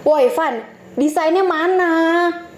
[0.00, 0.58] Woi Van,
[0.98, 1.92] desainnya mana?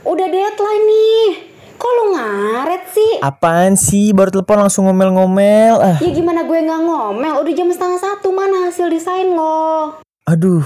[0.09, 1.52] Udah deadline nih.
[1.83, 3.13] Kok lu ngaret sih?
[3.19, 7.43] Apaan sih baru telepon langsung ngomel-ngomel ah Ya gimana gue nggak ngomel?
[7.43, 9.99] Udah jam setengah satu mana hasil desain lo?
[10.23, 10.63] aduh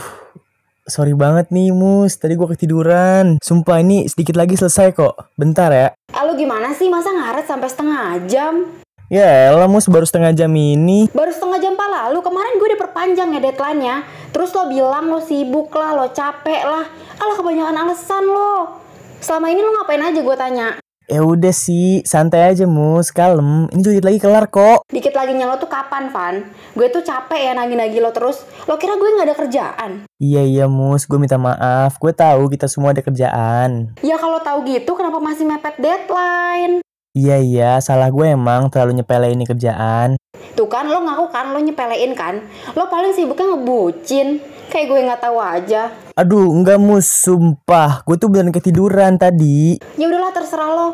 [0.85, 5.89] sorry banget nih mus tadi gua ketiduran sumpah ini sedikit lagi selesai kok bentar ya
[6.21, 6.93] lu gimana sih?
[6.93, 8.77] Masa ngaret sampai setengah jam?
[9.09, 12.81] ya elah mus baru setengah jam ini Baru setengah jam pak lalu kemarin gue udah
[12.85, 13.97] perpanjang ya deadline-nya.
[14.37, 16.85] Terus lo bilang lo sibuk lah, lo capek lah.
[17.17, 18.85] Alah kebanyakan alasan lo.
[19.17, 20.69] Selama ini lo ngapain aja gue tanya?
[21.07, 25.55] Ya udah sih santai aja mus kalem ini dikit lagi kelar kok Dikit lagi lo
[25.59, 26.43] tuh kapan, Van?
[26.75, 28.43] Gue tuh capek ya nagi-nagi lo terus.
[28.67, 29.91] Lo kira gue nggak ada kerjaan?
[30.17, 34.65] iya iya mus gue minta maaf gue tahu kita semua ada kerjaan Ya kalau tahu
[34.65, 36.86] gitu kenapa masih mepet deadline?
[37.17, 40.21] Iya iya salah gue emang terlalu nyepele ini kerjaan
[40.53, 42.41] Tuh kan lo ngaku kan lo nyepelein kan?
[42.77, 44.41] Lo paling sibuknya ngebucin.
[44.69, 45.83] Kayak gue nggak tahu aja.
[46.17, 50.89] aduh enggak mus sumpah gue tuh beneran ketiduran tadi Ya udahlah terserah lo.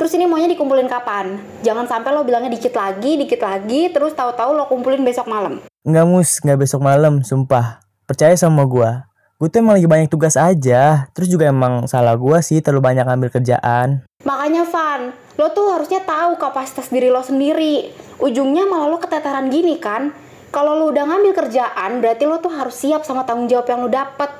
[0.00, 1.38] Terus ini maunya dikumpulin kapan?
[1.62, 5.62] Jangan sampai lo bilangnya dikit lagi, dikit lagi, terus tahu-tahu lo kumpulin besok malam.
[5.86, 7.84] Enggak mus, enggak besok malam, sumpah.
[8.08, 9.06] Percaya sama gua.
[9.38, 11.06] Gue tuh emang lagi banyak tugas aja.
[11.14, 14.02] Terus juga emang salah gua sih terlalu banyak ambil kerjaan.
[14.22, 17.90] Makanya Van, lo tuh harusnya tahu kapasitas diri lo sendiri.
[18.22, 20.14] Ujungnya malah lo keteteran gini kan?
[20.54, 23.90] Kalau lo udah ngambil kerjaan, berarti lo tuh harus siap sama tanggung jawab yang lo
[23.90, 24.30] dapet.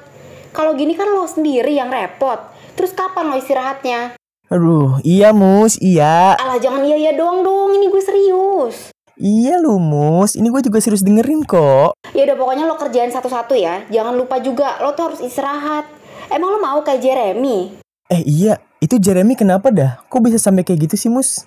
[0.52, 2.38] Kalau gini kan lo sendiri yang repot.
[2.78, 4.14] Terus kapan lo istirahatnya?
[4.52, 6.36] Aduh, iya mus, iya.
[6.36, 8.92] Alah jangan iya iya doang dong, ini gue serius.
[9.16, 11.96] Iya lu mus, ini gue juga serius dengerin kok.
[12.12, 13.84] Ya udah pokoknya lo kerjain satu-satu ya.
[13.88, 15.88] Jangan lupa juga lo tuh harus istirahat.
[16.28, 17.72] Emang lo mau kayak Jeremy?
[18.12, 20.02] Eh iya, itu Jeremy kenapa dah?
[20.10, 21.46] Kok bisa sampai kayak gitu sih mus?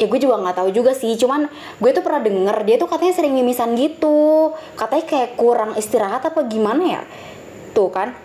[0.00, 1.12] Ya gue juga nggak tahu juga sih.
[1.20, 4.56] Cuman gue tuh pernah denger dia tuh katanya sering mimisan gitu.
[4.72, 7.02] Katanya kayak kurang istirahat apa gimana ya?
[7.76, 8.16] Tuh kan.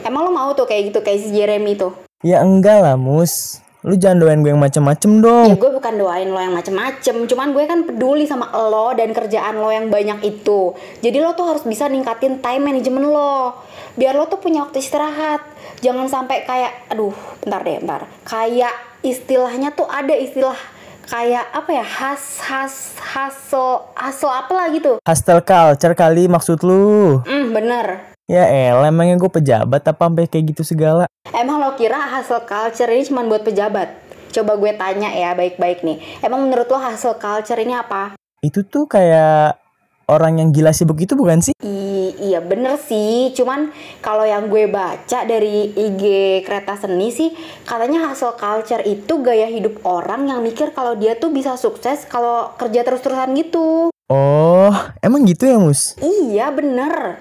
[0.00, 1.92] Emang lo mau tuh kayak gitu kayak si Jeremy tuh?
[2.24, 3.60] Ya enggak lah mus.
[3.84, 5.52] Lu jangan doain gue yang macem-macem dong.
[5.52, 9.60] Ya gue bukan doain lo yang macem-macem, cuman gue kan peduli sama lo dan kerjaan
[9.60, 10.72] lo yang banyak itu.
[11.04, 13.60] Jadi lo tuh harus bisa ningkatin time management lo.
[14.00, 15.44] Biar lo tuh punya waktu istirahat.
[15.84, 17.12] Jangan sampai kayak, aduh,
[17.44, 18.08] bentar deh, bentar.
[18.24, 18.72] Kayak
[19.04, 20.56] istilahnya tuh ada istilah
[21.04, 24.96] kayak apa ya has has hasil hasil apa lah gitu.
[25.04, 27.20] Hostel culture kali maksud lu.
[27.28, 28.13] Hmm bener.
[28.24, 31.04] Ya elah, emangnya gue pejabat apa sampai kayak gitu segala?
[31.36, 34.00] Emang lo kira hasil culture ini cuma buat pejabat?
[34.32, 36.00] Coba gue tanya ya baik-baik nih.
[36.24, 38.16] Emang menurut lo hasil culture ini apa?
[38.40, 39.60] Itu tuh kayak
[40.08, 41.52] orang yang gila sibuk itu bukan sih?
[41.60, 43.68] I- iya bener sih, cuman
[44.00, 46.02] kalau yang gue baca dari IG
[46.48, 47.28] kereta seni sih
[47.68, 52.56] katanya hasil culture itu gaya hidup orang yang mikir kalau dia tuh bisa sukses kalau
[52.56, 53.92] kerja terus-terusan gitu.
[54.08, 54.72] Oh,
[55.04, 55.92] emang gitu ya mus?
[56.00, 57.20] Iya bener.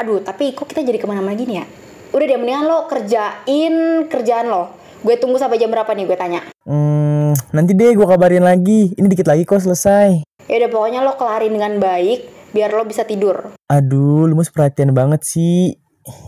[0.00, 1.66] Aduh tapi kok kita jadi ke mana-mana gini ya?
[2.12, 4.72] Udah deh mendingan lo kerjain kerjaan lo.
[5.02, 6.40] Gue tunggu sampai jam berapa nih gue tanya.
[6.62, 8.94] Hmm, nanti deh gue kabarin lagi.
[8.94, 10.22] Ini dikit lagi kok selesai.
[10.46, 13.56] Ya udah pokoknya lo kelarin dengan baik biar lo bisa tidur.
[13.66, 15.74] Aduh, lu mus perhatian banget sih.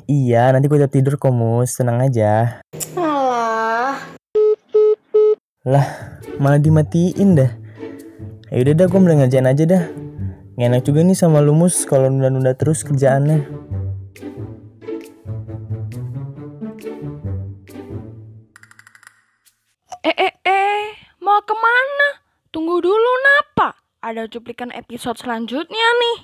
[0.09, 1.77] Iya, nanti gue tetap tidur kok mus.
[1.77, 2.61] Tenang aja.
[2.97, 4.01] Alah.
[5.65, 5.87] Lah,
[6.41, 7.51] malah dimatiin dah.
[8.53, 9.85] Ya udah dah, gue mulai ngerjain aja dah.
[10.55, 13.43] Nggak enak juga nih sama lu mus kalau nunda-nunda terus kerjaannya.
[20.07, 20.83] Eh, eh, eh,
[21.19, 22.23] mau ke mana?
[22.55, 23.75] Tunggu dulu, napa?
[23.99, 26.19] Ada cuplikan episode selanjutnya nih.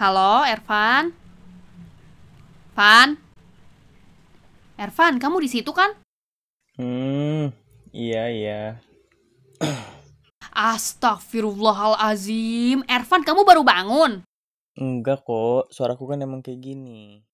[0.00, 1.25] Halo, Ervan?
[2.76, 3.16] Van?
[4.76, 5.96] Ervan, kamu di situ kan?
[6.76, 7.48] Hmm,
[7.88, 8.76] iya iya.
[10.52, 12.84] Astagfirullahalazim.
[12.84, 14.28] Ervan, kamu baru bangun.
[14.76, 17.24] Enggak kok, suaraku kan emang kayak gini.